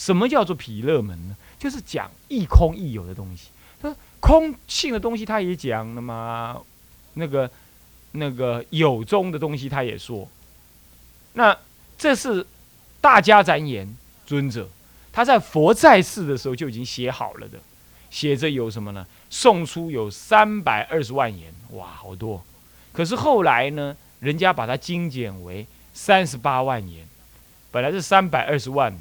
[0.00, 1.36] 什么叫做毗勒门呢？
[1.58, 3.48] 就是讲亦空亦有的东西。
[3.82, 6.58] 他说空性的东西他也讲了嘛，
[7.12, 7.50] 那个
[8.12, 10.26] 那个有中的东西他也说。
[11.34, 11.54] 那
[11.98, 12.46] 这是
[12.98, 13.94] 大家展言
[14.24, 14.66] 尊者，
[15.12, 17.58] 他在佛在世的时候就已经写好了的，
[18.10, 19.06] 写着有什么呢？
[19.28, 22.42] 送出有三百二十万言，哇，好多。
[22.94, 27.06] 可是后来呢，人家把它精简为三十八万言，
[27.70, 28.98] 本来是三百二十万，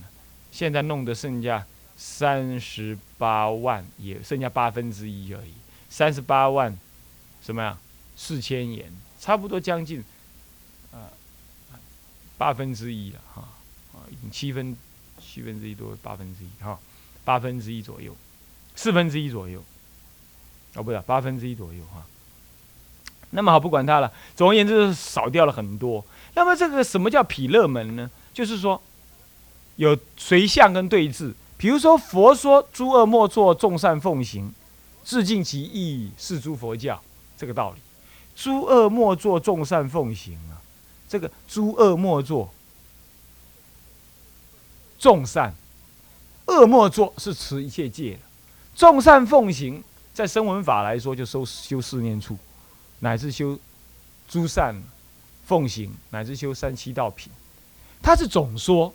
[0.52, 1.66] 现在弄得剩下
[1.98, 5.54] 三十八万，也剩下八分之一而已。
[5.90, 6.78] 三十八万，
[7.42, 7.78] 什么呀？
[8.16, 10.04] 四千元，差不多将近，
[10.92, 11.00] 呃，
[12.38, 13.48] 八分之一了哈，
[13.94, 14.76] 啊，已经七分，
[15.22, 16.78] 七分之一多八分之一哈，
[17.24, 18.16] 八分之一左右，
[18.76, 19.64] 四分之一左右。
[20.76, 22.06] 哦，不是八分之一左右哈。
[23.32, 24.14] 那么好，不管它了。
[24.36, 26.06] 总而言之，少掉了很多。
[26.36, 28.10] 那么这个什么叫毗勒门呢？
[28.32, 28.80] 就是说
[29.80, 31.34] 有随相跟对峙。
[31.58, 34.54] 比如说佛说诸恶莫作，众善奉行，
[35.06, 37.02] 致敬其意，是诸佛教
[37.38, 37.80] 这个道理。
[38.36, 40.60] 诸恶莫作，众善奉行啊。
[41.08, 42.54] 这个诸恶莫作，
[45.00, 45.56] 众善
[46.48, 48.20] 恶莫作是持一切戒的，
[48.76, 49.82] 众善奉行。
[50.14, 52.38] 在声闻法来说，就修修四念处，
[53.00, 53.58] 乃至修
[54.28, 54.76] 诸善
[55.46, 57.32] 奉行，乃至修三七道品，
[58.02, 58.94] 它是总说。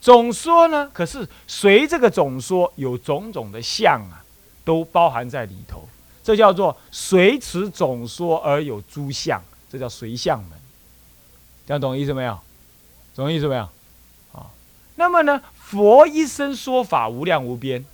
[0.00, 4.22] 总说呢，可是随这个总说有种种的相啊，
[4.64, 5.82] 都包含在里头。
[6.22, 10.58] 这叫做随此总说而有诸相，这叫随相门。
[11.66, 12.38] 这样懂意思没有？
[13.14, 13.62] 懂意思没有？
[14.32, 14.50] 啊，
[14.96, 17.84] 那么呢，佛一生说法无量无边。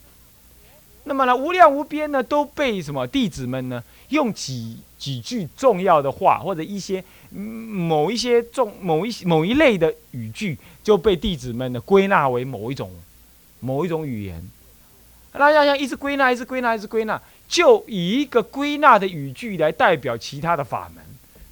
[1.04, 3.82] 那么呢，无量无边呢，都被什么弟子们呢？
[4.08, 12.90] 用几几句重要的话，或者一些某一些重某一某一类的语句，就被弟子们呢归纳为某一种
[13.60, 14.42] 某一种语言。
[15.34, 17.18] 那要像一直归纳，一直归纳，一直归纳，
[17.48, 21.02] 就以一个归纳的语句来代表其他的法门，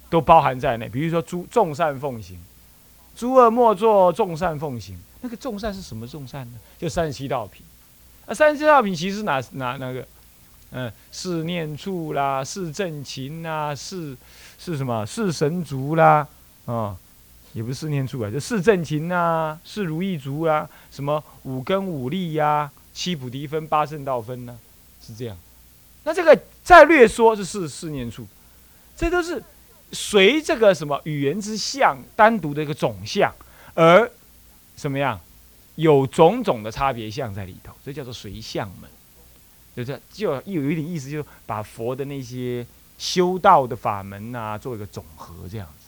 [0.07, 0.87] 都包含在内。
[0.87, 2.37] 比如说，诸众善奉行，
[3.15, 4.95] 诸恶莫作，众善奉行。
[5.21, 6.59] 那个众善是什么众善呢？
[6.77, 7.65] 就三十七道品。
[8.27, 10.07] 啊，三十七道品其实哪哪那个，
[10.71, 14.15] 嗯，是念处啦，是正勤啦，是
[14.57, 15.05] 是什么？
[15.05, 16.27] 是神足啦，
[16.65, 16.95] 啊，
[17.53, 24.57] 也不是四念处啊，就是正勤呐，是如意足啊，什么五根五力呀，七菩提分、八圣道分呢，
[25.05, 25.37] 是这样。
[26.03, 28.25] 那这个再略说，这是四念处，
[28.95, 29.43] 这都是
[29.91, 33.33] 随这个什么语言之相，单独的一个总相，
[33.73, 34.09] 而
[34.75, 35.19] 什么样？
[35.75, 38.89] 有种种的差别相在里头，这叫做随相门，
[39.75, 42.65] 就是就又有一点意思，就把佛的那些
[42.97, 45.85] 修道的法门啊，做一个总和这样子，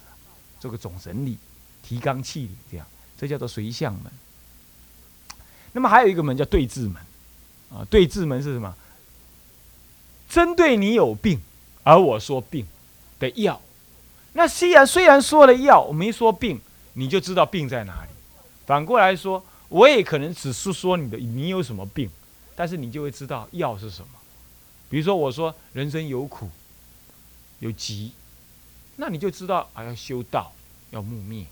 [0.59, 1.37] 做个总整理，
[1.81, 4.03] 提纲挈领这样，这叫做随相门。
[5.73, 6.95] 那么还有一个门叫对治门，
[7.71, 8.75] 啊，对治门是什么？
[10.29, 11.41] 针对你有病，
[11.83, 12.65] 而我说病
[13.19, 13.61] 的药，
[14.33, 16.59] 那虽然虽然说了药，我没说病，
[16.93, 18.09] 你就知道病在哪里。
[18.65, 19.43] 反过来说。
[19.69, 22.07] 我也可能只是说你的你有什么病，
[22.55, 24.09] 但是你就会知道药是什么。
[24.89, 26.49] 比如说我说人生有苦，
[27.59, 28.11] 有急，
[28.95, 30.53] 那你就知道啊要修道，
[30.91, 31.45] 要木灭。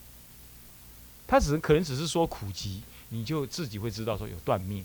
[1.27, 4.83] 他只可能只是说苦急，你就自己会知道说有断灭。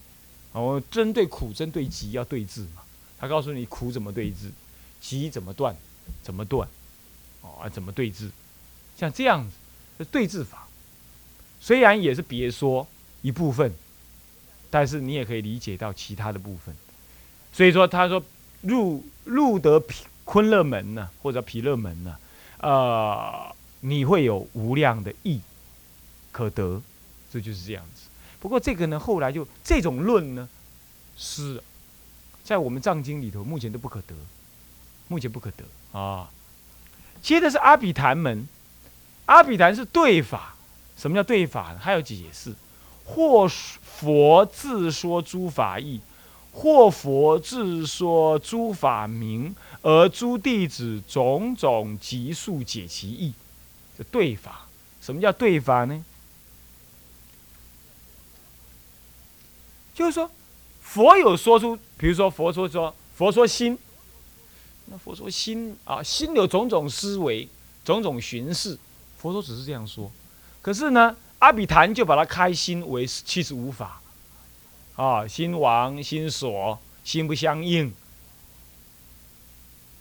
[0.52, 2.82] 哦针对苦，针对急要对治嘛。
[3.18, 4.50] 他告诉你苦怎么对治，
[5.00, 5.76] 急怎么断，
[6.22, 6.68] 怎么断，
[7.42, 8.30] 哦，怎么对治，
[8.96, 9.56] 像这样子
[9.98, 10.66] 的对治法，
[11.60, 12.86] 虽然也是别说。
[13.22, 13.72] 一部分，
[14.70, 16.74] 但是你也可以理解到其他的部分。
[17.52, 18.22] 所以说，他说
[18.62, 19.82] 入入得
[20.24, 22.16] 昆勒门呢，或者毗勒门呢，
[22.58, 25.40] 呃，你会有无量的义
[26.32, 26.82] 可得，
[27.32, 28.08] 这就是这样子。
[28.40, 30.48] 不过这个呢，后来就这种论呢，
[31.16, 31.62] 是
[32.44, 34.14] 在我们藏经里头目前都不可得，
[35.08, 36.28] 目前不可得啊。
[37.22, 38.46] 接的是阿比昙门，
[39.24, 40.54] 阿比昙是对法，
[40.96, 41.74] 什么叫对法？
[41.78, 42.54] 还有解释。
[43.06, 46.00] 或佛自说诸法义，
[46.52, 53.32] 或佛自说诸法名，而诸弟子种种急速解其意，
[53.96, 54.66] 这对法。
[55.00, 56.04] 什么叫对法呢？
[59.94, 60.28] 就是说，
[60.82, 63.78] 佛有说出，比如说佛说说，佛说心，
[64.86, 67.48] 那佛说心啊，心有种种思维，
[67.84, 68.76] 种种寻视，
[69.16, 70.10] 佛说只是这样说，
[70.60, 71.16] 可是呢？
[71.38, 74.00] 阿比昙就把它开心为七十五法，
[74.96, 77.92] 啊，心王、心所、心不相应，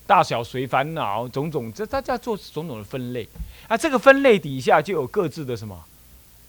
[0.07, 3.27] 大小随烦恼，种种，这大家做种种的分类，
[3.67, 5.83] 啊，这个分类底下就有各自的什么，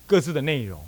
[0.06, 0.80] 各自的内容，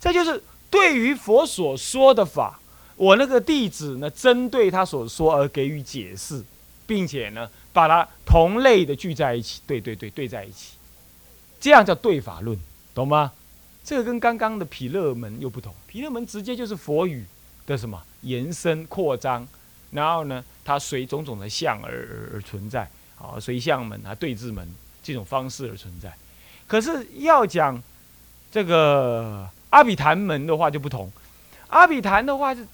[0.00, 2.60] 这就是对于佛所说的法，
[2.96, 6.44] 我那个弟子呢，针对他所说而给予解释，
[6.86, 10.74] 并且呢，把它同类的聚在一起，对对对，对在一起，
[11.60, 12.56] 这样叫对法论，
[13.00, 13.32] 懂吗？
[13.82, 17.24] 这个跟刚刚的毗勒门又不同，毗勒门直接就是佛语
[17.66, 18.02] 的什么？
[18.20, 19.46] 延伸扩张，
[19.90, 22.88] 然后呢，它随种种的相而而存在，
[23.18, 24.68] 啊，随相门啊对峙门
[25.02, 26.12] 这种方式而存在。
[26.66, 27.82] 可是要讲
[28.52, 31.10] 这个阿比昙门的话就不同，
[31.68, 32.68] 阿比昙的话是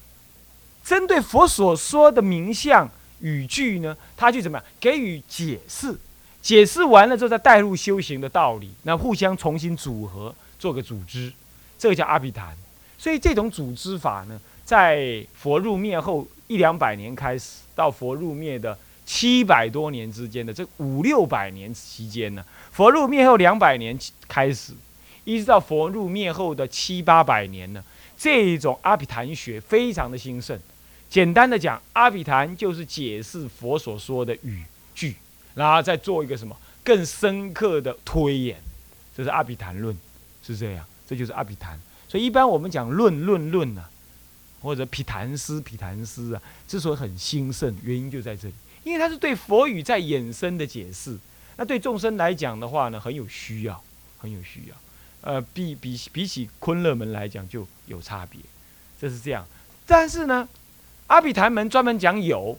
[0.83, 2.89] 针对佛所说的名相
[3.21, 4.67] 语句呢，他就怎么样？
[4.81, 5.97] 给予解释，
[6.47, 10.33] 解释完了之后再带入修行的道理，那互相重新组合。
[10.57, 11.33] 做个组织，
[11.77, 12.55] 这个叫阿毗昙。
[12.97, 22.41] 所以这种组织法呢，在佛入灭后一两百年开始，到佛入灭的七百多年之间的这五六百年期间呢，
[22.71, 24.71] 佛入灭后两百年开始，
[25.25, 27.83] 一直到佛入灭后的七八百年呢，
[28.17, 30.57] 这一种阿毗昙学非常的兴盛。
[31.09, 34.63] 简单的讲，阿毗昙就是解释佛所说的语
[34.95, 35.17] 句，
[35.57, 38.61] 然后再做一个什么更深刻的推演，
[39.15, 39.97] 这是阿毗昙论。
[40.43, 41.77] 是这样，这就是阿毗昙。
[42.07, 43.83] 所以一般我们讲论论论呐，
[44.61, 48.53] 或者毗昙师毗昙师啊，之所以很兴盛，原因就在这里，
[48.85, 51.17] 因为它是对佛语在衍生的解释。
[51.57, 53.83] 那对众生来讲的话呢，很有需要，
[54.19, 54.75] 很有需要。
[55.21, 58.39] 呃，比比比起昆勒门来讲就有差别，
[59.01, 59.45] 这是这样。
[59.85, 60.47] 但是呢，
[61.07, 62.57] 阿毗昙门专门讲有，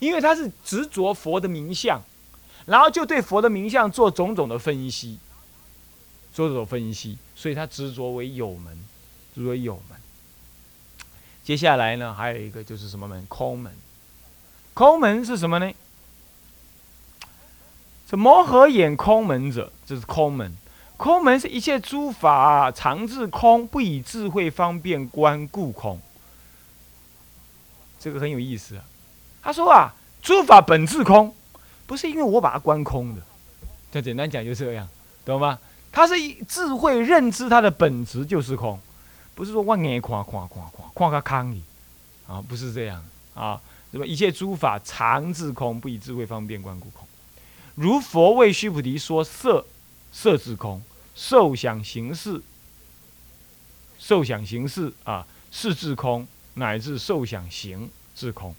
[0.00, 2.02] 因为他是执着佛的名相，
[2.68, 5.18] 然后就对佛的名相做种种的分析。
[6.30, 8.78] 做这种分析，所以他执着为有门，
[9.34, 9.98] 执着有门。
[11.42, 13.26] 接下来呢，还有一个就是什么门？
[13.26, 13.72] 空门。
[14.72, 15.72] 空门是什么呢？
[18.06, 20.56] 这摩诃眼空门者，这是空门。
[20.96, 26.00] 空门是一切诸法常自空，不以智慧方便观故空。
[27.98, 28.84] 这个很有意思啊。
[29.42, 31.34] 他说啊，诸法本自空，
[31.88, 33.22] 不是因为我把它关空的。
[33.90, 34.86] 就简单讲就这样，
[35.24, 35.58] 懂吗？
[35.90, 36.14] 它是
[36.46, 38.78] 智慧认知，它的本质就是空，
[39.34, 41.62] 不是说万眼夸夸夸夸夸个康里，
[42.26, 43.02] 啊，不是这样
[43.34, 43.58] 啊，
[43.90, 47.08] 什么一切诸法常自空，不以智慧方便观故空。
[47.74, 49.64] 如佛为须菩提说色，
[50.12, 50.78] 色自空；
[51.14, 52.42] 受想行识，
[53.98, 58.54] 受想行识啊，是自空，乃至受想行自空。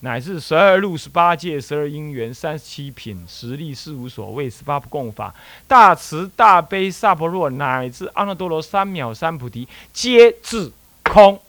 [0.00, 5.34] 乃至十二路、十八界、十二因缘、三十七品、十力、四无所谓、十八不共法、
[5.66, 10.72] 大慈大悲、萨婆若，乃至阿耨多罗三藐三菩提，皆自
[11.02, 11.40] 空。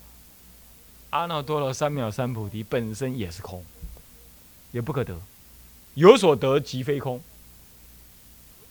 [1.12, 3.64] 阿耨多罗三藐三菩提本身也是空，
[4.72, 5.16] 也不可得。
[5.94, 7.22] 有所得即非空。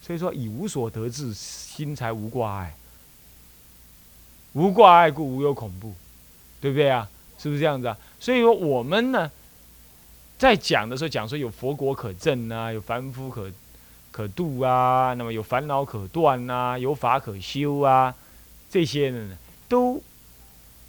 [0.01, 2.75] 所以说，以无所得智，心才无挂碍。
[4.55, 5.95] 无挂碍故，无有恐怖，
[6.61, 7.09] 对不对啊？
[7.39, 7.97] 是不是这样子啊？
[8.19, 9.31] 所以说，我们呢？
[10.39, 13.51] 在讲的时候，讲说有佛国可证啊，有凡夫可
[14.13, 18.15] 可度啊，那么有烦恼可断啊，有法可修啊，
[18.71, 19.37] 这些呢，
[19.69, 20.01] 都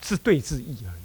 [0.02, 1.02] 是对字义而已。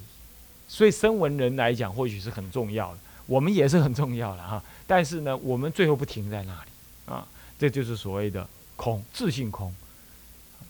[0.69, 4.63] 所以声闻人来讲，或许是很重要的，我们也是很重要的哈。
[4.86, 7.27] 但是呢，我们最后不停在那里啊，
[7.58, 8.46] 这就是所谓的
[8.77, 9.74] 空，自性空。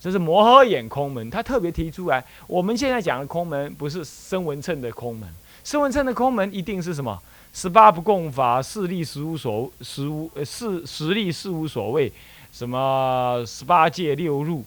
[0.01, 2.23] 这是摩诃眼空门，他特别提出来。
[2.47, 5.29] 我们现在讲的空门，不是声闻称的空门，
[5.65, 7.21] 声闻称的空门一定是什么？
[7.55, 12.13] 十八不共法，四力十无所，十无呃四十力四无所谓，
[12.53, 14.65] 什么十八界六入，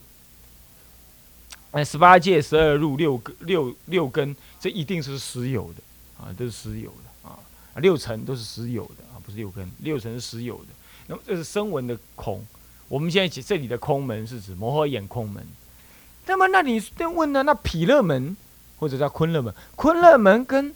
[1.71, 5.81] 哎，十八界十二入六根六六根，这一定是实有的
[6.17, 7.37] 啊，都是实有的啊，
[7.75, 10.67] 六层都是实有的啊，不是六根，六层是实有的。
[11.07, 12.41] 那么这是声闻的空，
[12.87, 15.45] 我们现在这里的空门是指摩诃眼空门。
[16.25, 16.81] 那么那你
[17.15, 17.43] 问呢？
[17.43, 18.35] 那毗勒门
[18.77, 20.73] 或者叫昆勒门，昆勒门跟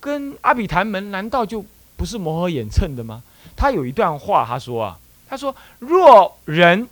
[0.00, 1.64] 跟阿比昙门难道就
[1.96, 3.22] 不是磨合眼称的吗？
[3.56, 4.98] 他有一段话，他说啊，
[5.28, 6.88] 他说若人，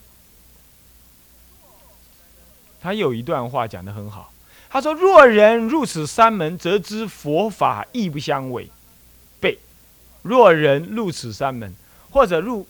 [2.80, 4.32] 他有一段话讲的很好，
[4.70, 8.70] 他说若人入此三门，则知佛法亦不相违
[9.40, 9.58] 背。
[10.22, 11.74] 若人入此三门，
[12.10, 12.66] 或者入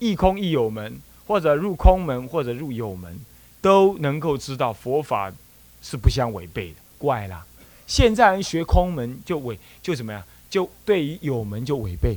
[0.00, 3.20] 亦空亦有门，或者入空门，或者入有门，
[3.60, 5.32] 都能够知道佛法
[5.82, 6.76] 是不相违背的。
[6.98, 7.44] 怪啦。
[7.90, 10.22] 现在人学空门就违，就怎么样？
[10.48, 12.14] 就对于有门就违背；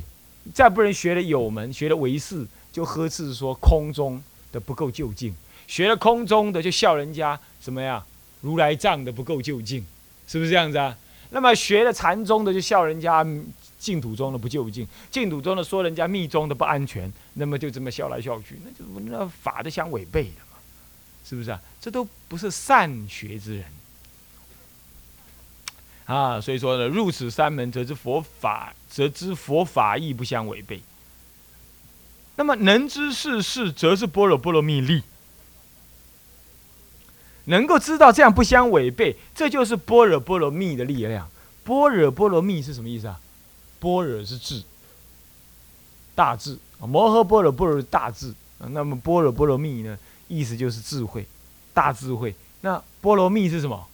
[0.54, 5.32] 再不能学了有门，学了唯识，就呵斥说空中的不够究竟；
[5.66, 8.04] 学了空中的就笑人家什么呀？
[8.40, 9.84] 如来藏的不够究竟，
[10.28, 10.96] 是不是这样子啊？
[11.30, 13.26] 那么学了禅宗的就笑人家
[13.76, 20.56] 净土中的不究竟，净土中的说人家密宗的不安全，那么就这么笑来笑去，那就那法都相违背的嘛，
[21.28, 21.60] 是不是啊？
[21.80, 23.64] 这都不是善学之人。
[26.06, 30.82] 啊，所以说呢，入此三门，则知佛法，则知佛法亦不相违背。
[32.36, 35.02] 那么能知世事，则是般若波罗蜜力。
[37.46, 41.30] 能够知道这样不相违背，这就是般若波罗蜜的力量。
[41.62, 43.20] 般若波罗蜜是什么意思啊？
[43.80, 44.62] 般若是智，
[46.14, 48.34] 大智啊，摩诃般若波罗大智。
[48.58, 51.26] 那么般若波罗蜜呢，意思就是智慧，
[51.72, 52.34] 大智慧。
[52.62, 53.86] 那波罗蜜是什么？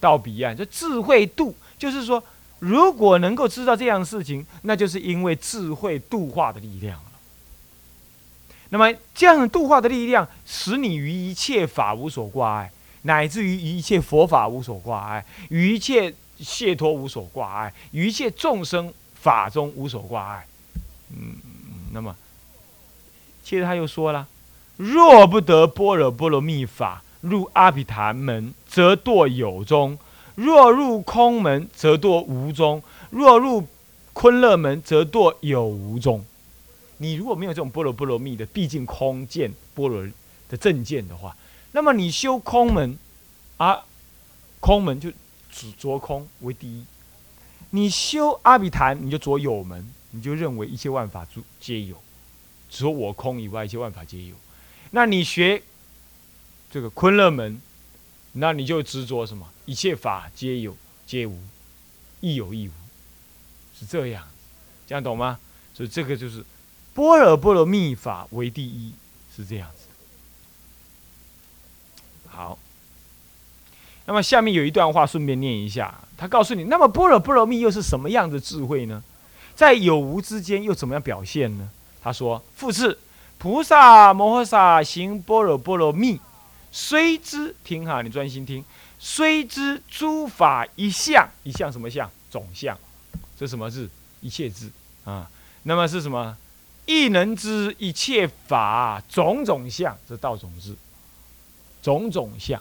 [0.00, 2.22] 到彼岸，就智慧度，就是说，
[2.60, 7.04] 如果能够知道这样的事情，那就是因为智慧度化的力量了。
[8.70, 12.70] 那么这样的度化的力量，使你于一切法无所挂碍，
[13.02, 20.46] 乃至于一切佛法无所挂碍，与一切解脱无所挂碍，与一切众生法中无所挂碍。
[21.10, 21.36] 嗯，
[21.92, 22.14] 那么
[23.42, 24.28] 接着他又说了：
[24.76, 27.02] 若不得般若波罗蜜法。
[27.20, 29.98] 入阿毗昙门，则堕有中；
[30.36, 32.80] 若入空门，则堕无中；
[33.10, 33.66] 若入
[34.12, 36.24] 昆勒门，则堕有无中。
[36.98, 40.06] 你如果没有这种波罗波罗蜜的，毕竟空见波罗
[40.48, 41.36] 的正见的话，
[41.72, 42.96] 那么你修空门，
[43.56, 43.82] 啊，
[44.60, 45.10] 空门就
[45.50, 46.84] 只着空为第一；
[47.70, 51.96] 你修阿比昙，你就着有门，你就认为一切万法诸皆有，
[52.70, 54.36] 除我空以外，一切万法皆有。
[54.92, 55.60] 那你学。
[56.70, 57.58] 这个昆勒门，
[58.38, 59.46] 那你就执着什么？
[59.66, 60.76] 一切法皆有，
[61.06, 61.38] 皆无，
[62.20, 62.72] 亦有亦无，
[63.78, 64.26] 是这样，
[64.86, 65.38] 这样懂吗？
[65.74, 66.44] 所以这个就是
[66.94, 68.92] 般若波罗蜜法为第一，
[69.34, 69.86] 是这样子。
[72.28, 72.58] 好，
[74.06, 75.94] 那么下面有一段话，顺便念一下。
[76.16, 79.02] 他告诉你，那么般若波罗蜜又是什么样的智慧呢？
[79.54, 81.68] 在有无之间又怎么样表现呢？
[82.00, 82.98] 他说：复次，
[83.38, 86.20] 菩萨摩诃萨行般若波罗蜜。
[86.70, 88.64] 虽知听哈，你专心听。
[88.98, 92.10] 虽知诸法一相，一相什么相？
[92.30, 92.76] 总相。
[93.38, 93.88] 这什么字？
[94.20, 94.70] 一切字
[95.04, 95.30] 啊。
[95.62, 96.36] 那么是什么？
[96.86, 100.76] 亦能知一切法种种相，这道种字。
[101.80, 102.60] 种种相，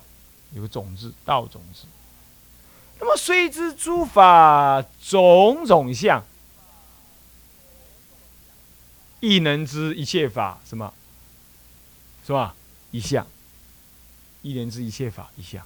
[0.51, 1.85] 有个种字，道种字。
[2.99, 6.23] 那么虽知诸法种种相，
[9.19, 10.93] 亦能知一切法什么？
[12.25, 12.55] 是吧？
[12.91, 13.25] 一相。
[14.47, 15.61] 一念知一切法一相，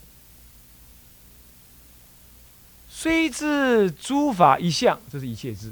[2.89, 5.71] 虽知诸法一相，这是一切智。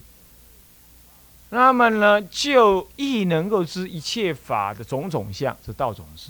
[1.49, 6.29] 那么呢，就亦能够知一切法的种种相，是道种智。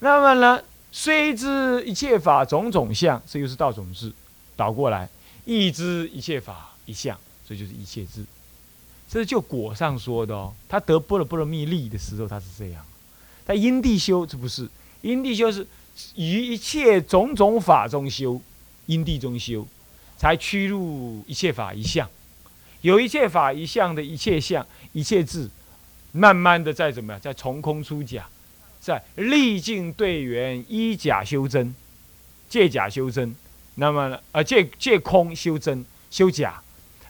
[0.00, 4.12] 那么呢，虽知一切法种种相，这又是道种智。
[4.54, 5.08] 倒过来，
[5.46, 8.26] 亦知一切法一相，这就是一切智。
[9.08, 10.52] 这是就果上说的哦。
[10.68, 12.84] 他得波罗波罗蜜力的时候，他是这样。
[13.46, 14.68] 他因地修，这不是。
[15.06, 15.64] 因地修是
[16.16, 18.40] 于一切种种法中修，
[18.86, 19.64] 因地中修，
[20.18, 22.08] 才驱入一切法一相。
[22.80, 25.48] 有一切法一相的一切相、一切智，
[26.10, 28.26] 慢慢的在怎么样，在从空出假，
[28.80, 31.74] 在历尽对缘依假修真，
[32.48, 33.34] 借假修真。
[33.76, 36.60] 那么呢，呃，借借空修真，修假。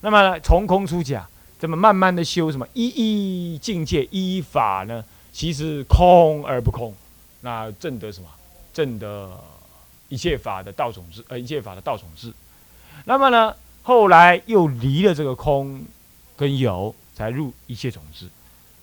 [0.03, 1.27] 那么呢，从空出假，
[1.59, 2.67] 这么慢慢的修什么？
[2.75, 5.03] 一一境界依法呢？
[5.33, 6.95] 其实空而不空。
[7.47, 8.29] 那证得什么？
[8.75, 9.41] 证得
[10.09, 12.35] 一切法的道种子，呃，一切法的道种子。
[13.05, 15.85] 那么呢，后来又离了这个空
[16.37, 18.29] 跟有，才入一切种子。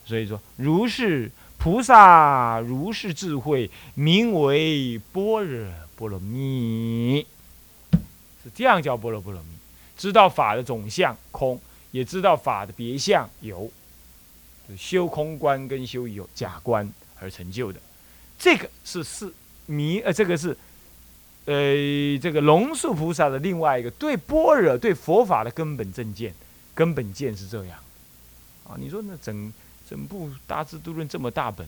[0.06, 7.28] 所以说，如是菩萨，如是智慧，名为般若波罗蜜，
[7.92, 9.50] 是这样叫般若波罗蜜。
[9.98, 11.60] 知道法的总相空，
[11.92, 13.70] 也知道法的别相有，
[14.78, 16.90] 修空观跟修有假观
[17.20, 17.80] 而成就的。
[18.44, 19.34] 这个是是
[19.68, 20.50] 弥呃，这个是
[21.46, 21.54] 呃，
[22.22, 26.36] 这个龙树菩萨的另外一个对般若、对佛法的根本正见、
[26.76, 27.80] 根本见是这样
[28.68, 28.76] 啊。
[28.78, 29.54] 你说那整
[29.90, 31.66] 整部《大智度论》这么大本，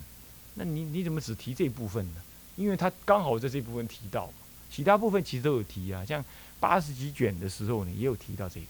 [0.55, 2.22] 那你你怎么只提这部分呢？
[2.58, 4.29] 因为他刚好在这部分提到，
[4.70, 6.03] 其他部分其实都有提啊。
[6.03, 6.22] 像
[6.60, 8.65] 八十几卷的时候呢，也有提到这个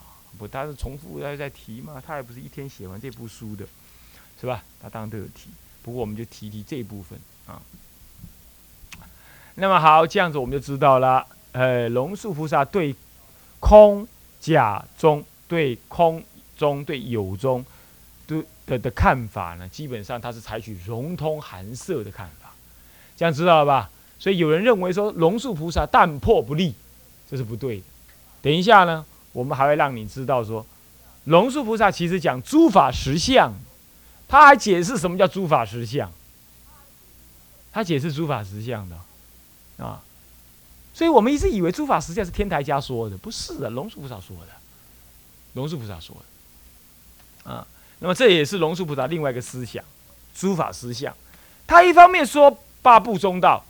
[0.00, 0.10] 啊。
[0.36, 3.64] 不，他是重复在在提嘛，他也不是一天写完这部书的，
[4.40, 4.64] 是吧？
[4.82, 5.50] 他当然都有提，
[5.84, 7.16] 不过我们就提提这一部分。
[7.46, 7.60] 啊，
[9.54, 11.24] 那么好，这样子我们就知道了。
[11.52, 12.92] 呃，龙树菩萨对
[13.60, 14.08] 空
[14.40, 16.24] 假中、对空
[16.56, 17.64] 中、对有中
[18.26, 22.52] 的的的看法呢，基本上他是采取融通含摄的看法，
[23.16, 23.90] 这样知道了吧？
[24.18, 26.74] 所以有人认为说龙树菩萨淡破不立，
[27.30, 27.84] 这是不对的。
[28.40, 30.64] 等一下呢，我们还会让你知道说，
[31.24, 33.52] 龙树菩萨其实讲诸法实相，
[34.34, 36.12] 他还解释什么叫诸法实相。
[37.72, 38.96] 他解释诸法实相的，
[39.84, 40.02] 啊，
[40.92, 44.48] 所以我们一直以为诸法实相是天台家说的，不是的，龙树菩萨说的，
[45.52, 46.16] 龙树菩萨说
[47.44, 47.64] 的，啊，
[48.00, 49.84] 那么这也是龙树菩萨另外一个思想，
[50.34, 51.16] 诸法实相，
[51.64, 53.64] 他一方面说八部中道，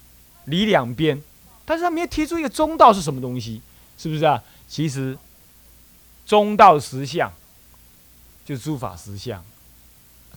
[0.46, 1.22] 离两边，
[1.66, 3.60] 但是他没有提出一个中道是什么东西，
[3.98, 4.42] 是不是啊？
[4.66, 5.18] 其实
[6.24, 7.30] 中道实相
[8.46, 9.44] 就诸法实相，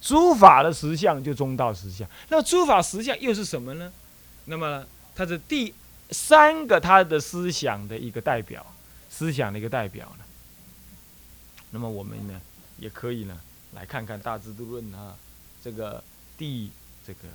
[0.01, 3.91] 诸法的实相就中道实相，那诸法实相又是什么呢？
[4.45, 4.85] 那么
[5.15, 5.73] 它是第。
[6.09, 8.65] 三个他的思想的一个代表，
[9.09, 10.23] 思想的一个代表呢。
[11.71, 12.41] 那么我们呢，
[12.77, 13.37] 也可以呢
[13.73, 15.17] 来看看《大智度论》啊，
[15.61, 16.01] 这个
[16.37, 16.71] 第
[17.05, 17.27] 这个，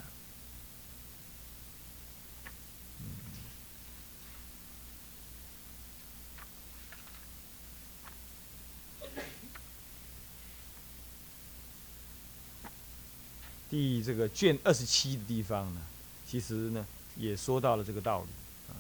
[13.73, 15.81] 第这个卷二十七的地方呢，
[16.29, 16.87] 其实呢
[17.17, 18.27] 也说到了这个道理。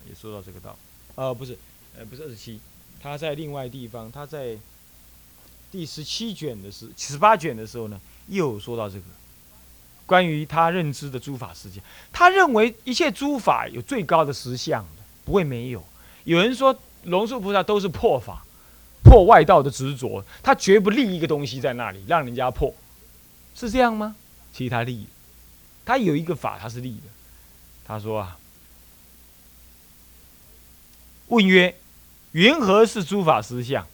[0.08, 0.76] 也说到这个道理，
[1.14, 1.56] 呃，不是，
[1.96, 2.58] 呃，不是二十七，
[3.00, 4.58] 他在另外地方，他在
[5.70, 9.04] 第十七卷的时，十八卷的时候呢，又说到这个
[10.04, 11.80] 关于他认知的诸法世界，
[12.12, 15.84] 他认为一切诸法有最高的实相的，不会没有。
[16.24, 18.44] 有人说龙树菩萨都是破法，
[19.04, 22.74] 破外道的执着，他绝不立一个东西在那里让人家破，
[23.54, 24.16] 是这样吗？
[24.52, 25.06] 其他立，
[25.84, 27.04] 他有一个法他是立的，
[27.84, 28.38] 他说啊。
[31.28, 31.74] 问曰
[32.32, 33.86] ：“云何是诸法实相？”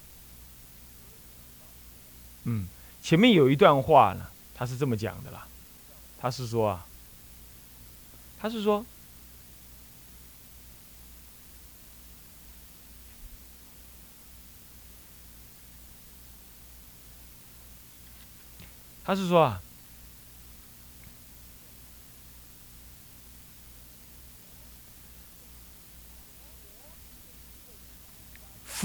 [2.42, 2.66] 嗯，
[3.00, 5.46] 前面有一段话呢，他是这么讲的啦。
[6.20, 6.84] 他是说啊，
[8.40, 8.84] 他是说，
[19.04, 19.62] 他是说啊。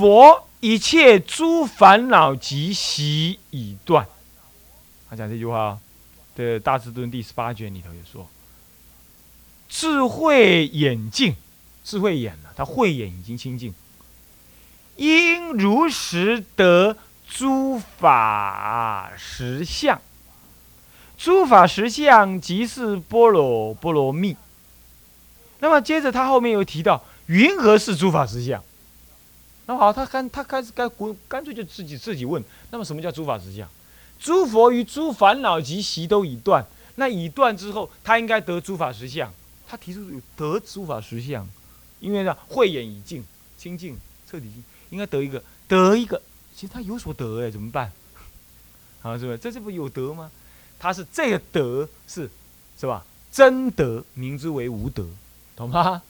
[0.03, 4.05] 佛一切诸烦恼及习已断。
[5.09, 5.77] 他讲这句话，
[6.35, 8.27] 的《大智度论》第十八卷里头也说
[9.69, 11.33] ：“智慧眼净，
[11.85, 13.73] 智慧眼了，他慧眼已经清净，
[14.97, 20.01] 应如实得诸法实相。
[21.17, 24.35] 诸法实相即是般若波罗蜜。
[25.59, 28.61] 那么接着他后面又提到，云何是诸法实相？”
[29.65, 32.43] 那好，他干他开始干干干脆就自己自己问。
[32.71, 33.67] 那么什么叫诸法实相？
[34.19, 36.65] 诸佛与诸烦恼及习都已断。
[36.95, 39.33] 那已断之后，他应该得诸法实相。
[39.67, 41.47] 他提出得诸法实相，
[41.99, 43.23] 因为呢慧眼已净
[43.57, 43.97] 清净
[44.29, 46.21] 彻底净，应该得一个得一个。
[46.55, 47.91] 其实他有所得哎，怎么办？
[49.01, 49.37] 啊，是不是？
[49.37, 50.29] 这这不有德吗？
[50.77, 52.29] 他是这个德是
[52.79, 53.05] 是吧？
[53.31, 55.07] 真德名之为无德，
[55.55, 56.03] 懂吗？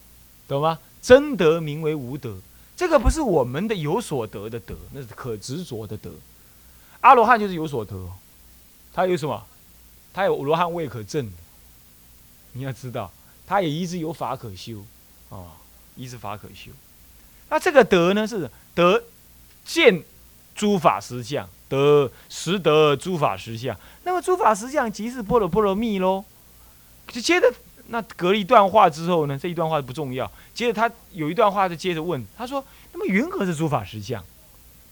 [0.48, 0.80] 懂吗？
[1.02, 2.38] 真德名为无德。
[2.76, 6.10] 这个不是我们的有所得的得，那是可执着的得。
[7.02, 8.10] 阿罗汉就是有所得，
[8.92, 9.46] 他有什么？
[10.12, 11.32] 他有罗汉未可证。
[12.54, 13.12] 你要知道，
[13.46, 14.84] 他也一直有法可修，
[15.30, 15.58] 啊，
[15.96, 16.72] 一直法可修。
[17.50, 19.04] 那这个德呢，是得
[19.66, 20.04] 见
[20.56, 23.78] 诸法实相，得识得诸法实相。
[24.04, 26.26] 那么诸法实相即是波罗波罗蜜喽。
[27.08, 27.54] 就接着。
[27.88, 29.38] 那隔了一段话之后呢？
[29.38, 30.32] 这一段话不重要。
[30.54, 34.24] 接着他有一段话，就接着问他说：“那么云何是诸法实相？”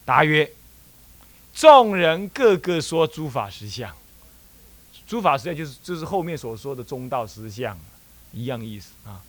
[0.04, 0.48] 答曰
[1.54, 3.90] ：“众人个个说诸法实相，
[5.06, 7.78] 诸法实相就是就是后面所说的中道实相，
[8.30, 9.22] 一样意思啊。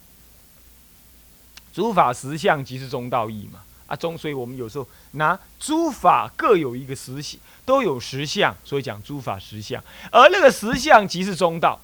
[1.73, 11.79] 诸法实相即是中道义嘛啊中，所以我们有时候拿诸法各有一个实相，都有实相，所以讲诸法实相，而那个实相即是中道，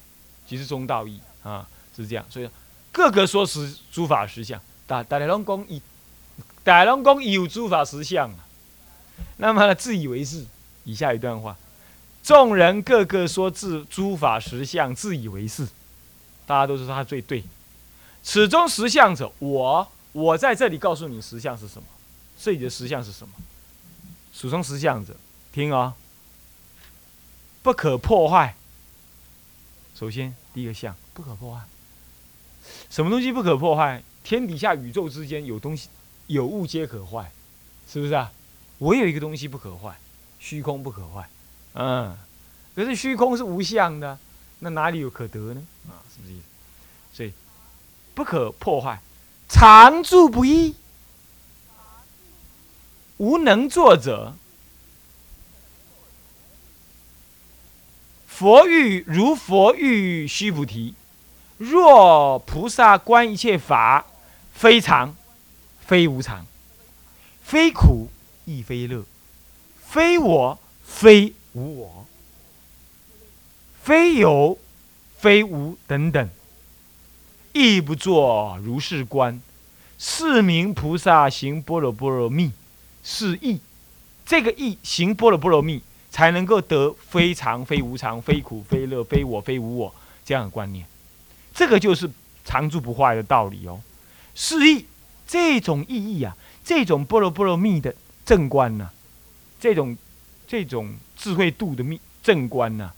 [0.46, 2.50] 即是中道义。”啊，是这样，所以
[2.92, 5.82] 各个说实诸法实相，大大家拢讲以，
[6.64, 8.46] 大家拢讲有诸法实相啊。
[9.38, 10.46] 那么自以为是，
[10.84, 11.56] 以下一段话：
[12.24, 15.68] 众人个个说自诸法实相，自以为是，
[16.46, 17.44] 大家都说他最对。
[18.22, 21.88] 此中实相者，我我在这里告诉你实相是什么，
[22.38, 23.34] 这里的实相是什么？
[24.34, 25.16] 始终实相者，
[25.52, 25.96] 听啊，
[27.62, 28.56] 不可破坏。
[29.96, 30.96] 首先第一个相。
[31.14, 31.62] 不可破坏，
[32.90, 34.02] 什么东西不可破坏？
[34.24, 35.90] 天底下宇宙之间有东西，
[36.28, 37.32] 有物皆可坏，
[37.92, 38.32] 是不是啊？
[38.78, 39.98] 我有一个东西不可坏，
[40.40, 41.30] 虚空不可坏，
[41.74, 42.16] 嗯，
[42.74, 44.18] 可是虚空是无相的，
[44.60, 45.62] 那哪里有可得呢？
[45.90, 46.36] 啊，是不是？
[47.12, 47.34] 所以
[48.14, 49.02] 不可破坏，
[49.50, 50.76] 常住不易，
[53.18, 54.34] 无能作者。
[58.40, 60.94] 佛欲如佛欲须菩提。
[61.58, 64.06] 若菩萨观一切法
[64.54, 65.14] 非常，
[65.86, 66.46] 非无常，
[67.44, 68.08] 非苦
[68.46, 69.04] 亦非乐，
[69.86, 72.08] 非我非无我，
[73.84, 74.58] 非有
[75.18, 76.30] 非无等等，
[77.52, 79.42] 亦不作如是观。
[79.98, 82.54] 是名菩萨行般若波罗蜜，
[83.04, 83.60] 是意。
[84.26, 89.94] 这个意行般若波罗蜜，才能够得非常、非无常、非苦、非乐、非我、非无我
[90.26, 90.86] 这样的观念。
[91.54, 92.10] 这个就是
[92.44, 93.82] 常住不坏的道理哦。
[94.36, 94.86] 是意
[95.28, 97.94] 这种意义啊，这种波罗波罗蜜的
[98.26, 98.90] 正观呢，
[99.60, 99.98] 这种
[100.48, 102.94] 这种智慧度的密正观呢，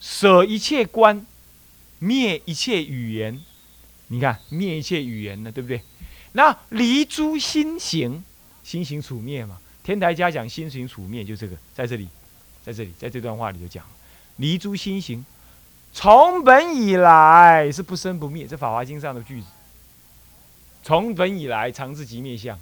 [0.00, 1.26] 舍一切观，
[1.98, 3.40] 灭一切语言。
[4.08, 5.80] 你看，灭一切语言呢，对不对？
[6.32, 8.22] 那离诸心行，
[8.62, 9.58] 心行处灭嘛。
[9.82, 12.08] 天台家讲心行处灭，就这个，在这里，
[12.64, 13.84] 在这里，在这段话里就讲，
[14.36, 15.24] 离诸心行，
[15.92, 19.46] 从本以来是不生不灭，这《法华经》上的句子。
[20.84, 22.58] 从本以来，常自即灭相，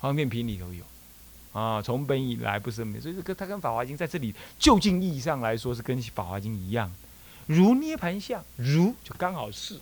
[0.00, 0.84] 方便品里头有，
[1.52, 6.90] 啊，从本以来不生灭，所以这个它跟《法华经》在这里就近意义上来说是跟《法华经》一样。
[7.46, 9.80] 如涅盘相，如就刚好是，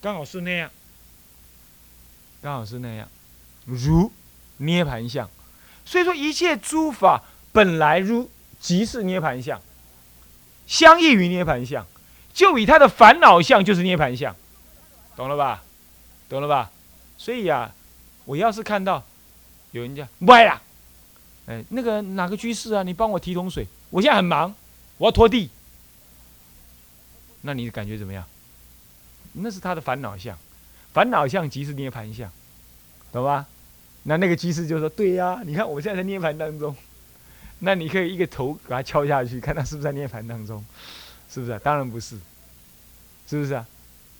[0.00, 0.70] 刚好是那样，
[2.40, 3.08] 刚好是那样，
[3.66, 4.10] 如
[4.58, 5.28] 涅盘相。
[5.84, 9.60] 所以说一切诸法本来如即是涅盘相，
[10.66, 11.86] 相异于涅盘相，
[12.32, 14.36] 就以他的烦恼相就是涅盘相，
[15.16, 15.62] 懂了吧？
[16.28, 16.70] 懂了吧？
[17.16, 17.72] 所以呀，
[18.26, 19.02] 我要是看到
[19.70, 20.60] 有人家歪了，
[21.46, 24.54] 哎，那个哪个居士啊，你帮我提桶水，我现在很忙，
[24.98, 25.50] 我要拖地。
[27.40, 28.24] 那你感觉怎么样？
[29.32, 30.36] 那是他的烦恼相，
[30.92, 32.30] 烦恼相即是涅盘相，
[33.10, 33.46] 懂吧？
[34.08, 36.74] 那那个居士就说：“对呀，你看我现在在涅盘当中，
[37.58, 40.64] 那你可以一个头给它敲下去，看他是不是在涅盘当中，
[41.30, 41.58] 是不是？
[41.58, 42.16] 当然不是，
[43.28, 43.66] 是不是啊？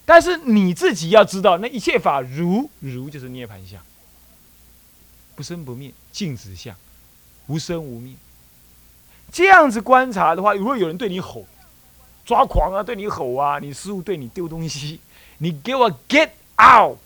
[0.05, 3.81] 但是你自己要知道，那一切法如如就是涅盘相，
[5.35, 6.77] 不生不灭，静止相，
[7.46, 8.14] 无生无灭。
[9.33, 11.46] 这样子观察的话，如果有人对你吼。”
[12.29, 12.83] 抓狂啊！
[12.83, 13.59] 对你吼啊！
[13.59, 15.01] 你师傅对你丢东西，
[15.38, 16.98] 你给我 get out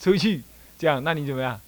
[0.00, 0.42] 出去，
[0.78, 1.60] 这样，那你怎么样？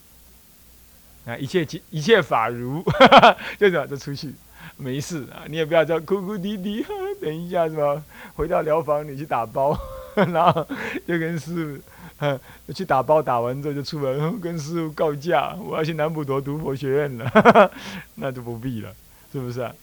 [1.24, 2.82] 啊，一切一切法如，
[3.58, 4.34] 就这样就出去，
[4.76, 5.44] 没事啊。
[5.46, 6.84] 你也不要这样哭哭啼啼，
[7.20, 8.02] 等一下是吧？
[8.34, 9.78] 回到疗房你去打包，
[10.14, 10.66] 然后
[11.06, 11.82] 就跟师
[12.18, 17.70] 傅，去打包，打完之后就出门，跟师傅告假，我要去南普陀读佛学院了，
[18.16, 18.94] 那就不必了，
[19.32, 19.74] 是不是啊？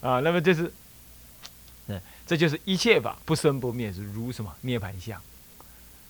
[0.00, 0.72] 啊，那么这是。
[2.28, 5.22] 这就是一切法不生不灭，是如什么涅盘相。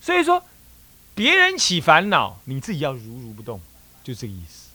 [0.00, 0.42] 所以说，
[1.14, 3.60] 别人起烦恼，你自己要如如不动，
[4.02, 4.65] 就这个意思，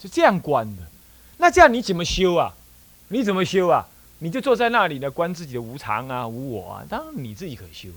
[0.00, 0.82] 是这样观的。
[1.38, 2.54] 那这样你怎么修啊？
[3.08, 3.86] 你怎么修啊？
[4.18, 6.84] 你就坐在那里呢，观自己的无常啊、无我啊。
[6.88, 7.88] 当然你自己可修，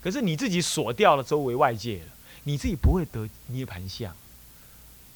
[0.00, 2.06] 可是你自己锁掉了周围外界了，
[2.44, 4.14] 你自己不会得涅盘相。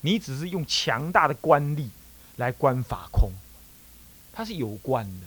[0.03, 1.89] 你只是用强大的观力
[2.37, 3.31] 来观法空，
[4.33, 5.27] 它是有关的。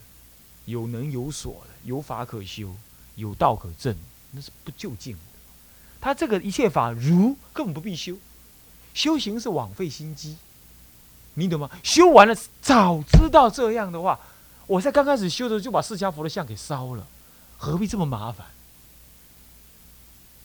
[0.66, 2.76] 有能有所的，有法可修，
[3.16, 3.96] 有道可证，
[4.32, 5.20] 那是不就近的。
[6.02, 8.18] 他这个一切法如根本不必修，
[8.94, 10.36] 修行是枉费心机，
[11.38, 11.70] 你懂吗？
[11.84, 14.20] 修完了早知道这样的话，
[14.66, 17.06] 我在刚开始修的时候就把释迦佛的像给烧了，
[17.58, 18.48] 何必这么麻烦？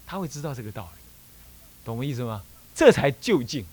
[0.07, 1.01] 他会知道这个道理，
[1.85, 2.43] 懂我意思吗？
[2.75, 3.65] 这才就近。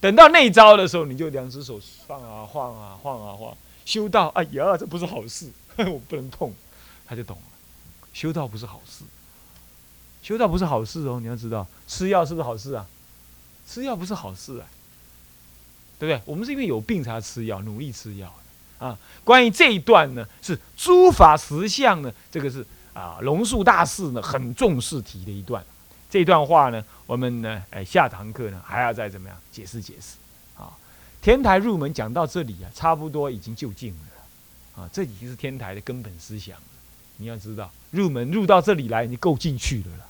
[0.00, 5.50] 等到那招的时候，你就两只手放啊晃啊晃啊晃，修道，哎呀，这不是好事。
[5.76, 6.52] 我不能碰，
[7.04, 7.42] 他就懂了。
[8.12, 9.02] 修道不是好事，
[10.22, 11.18] 修道不是好事哦。
[11.20, 12.86] 你要知道，吃药是不是好事啊？
[13.66, 14.66] 吃药不是好事啊，
[16.04, 16.22] 对不对？
[16.30, 18.32] 我们是因为有病才要吃药，努力吃药
[18.78, 18.96] 啊。
[19.24, 25.64] 关于这一段呢，是诸法实相呢，这个是啊，龙树大师呢很重视提的一段。
[26.10, 30.16] 这段话呢，我们呢，哎，下堂课呢还要再怎么样解释解释
[30.56, 30.70] 啊？
[31.22, 34.82] 天台入门讲到这里啊，差不多已经就近了。
[34.82, 36.62] 啊，这已经是天台的根本思想了。
[37.16, 40.06] 你要知道，入门入到这里来，你够进去了了，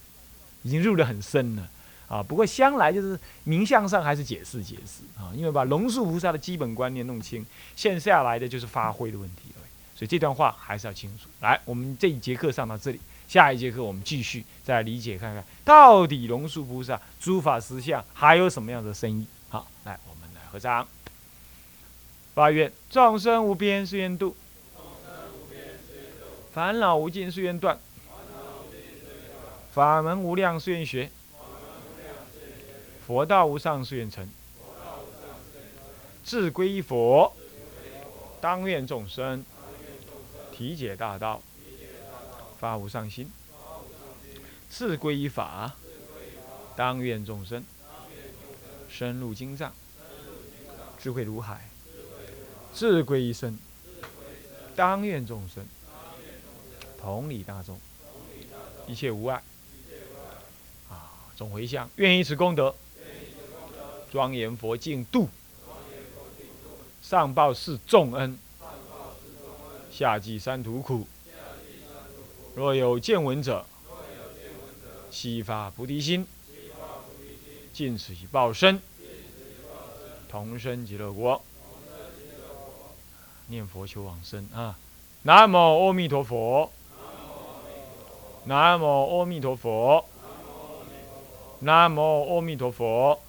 [0.63, 1.69] 已经入得很深了。
[2.09, 9.63] 啊，不过将来就是名相上还是解释解释啊，因为把龙树菩萨的基本观念弄清，现下来的就是发挥的问题了。
[9.97, 11.29] 所以这段话还是要清楚。
[11.41, 19.27] 来，我们这一节课上到这里，下一节课我们继续再理解看看，到底龙树菩萨诸法实相还有什么样的深意。
[19.49, 20.87] 好，来，我们来合掌，
[22.35, 24.37] 发愿众生无边誓愿度。
[26.53, 27.77] 烦恼无尽，誓愿断；
[29.73, 31.09] 法门无量，誓愿学；
[33.07, 34.25] 佛道无上，誓愿成；
[36.25, 37.31] 志归依佛，
[38.41, 39.45] 当愿众生
[40.51, 41.43] 体解大道，
[42.59, 43.27] 发无上心；
[44.71, 45.77] 志归依法，
[46.75, 47.63] 当愿众生
[48.89, 49.71] 深入经藏，
[50.99, 51.69] 智慧如海，
[52.75, 53.59] 智归一生。
[54.75, 55.65] 当愿众生
[56.99, 57.79] 同理大众，
[58.87, 59.43] 一切无碍。
[60.89, 62.75] 啊，总回向，愿以此功德，
[64.15, 65.29] 庄严佛净土，
[67.03, 68.39] 上报四重恩，
[69.91, 71.05] 下济三途苦。
[72.55, 73.67] 若有见闻者，
[75.11, 76.25] 悉发菩提心，
[77.73, 78.81] 尽此一报身，
[80.29, 81.43] 同生极乐国。
[83.49, 84.79] 念佛求往生啊！
[85.23, 86.71] 南无阿弥陀佛。
[88.45, 90.05] 南无阿弥陀佛。
[91.59, 92.01] 南无
[92.37, 93.21] 阿弥陀佛。